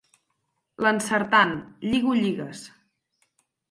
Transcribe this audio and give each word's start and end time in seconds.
L'encertant: 0.85 1.55
—Lligo 1.91 2.19
lligues. 2.25 2.69